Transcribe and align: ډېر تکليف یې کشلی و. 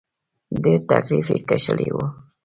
ډېر 0.63 0.79
تکليف 0.91 1.27
یې 1.33 1.37
کشلی 1.49 1.89
و. 1.93 1.97